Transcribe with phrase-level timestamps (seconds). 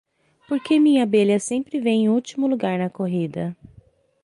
[0.47, 3.55] Por que minha abelha sempre vem em último lugar na corrida?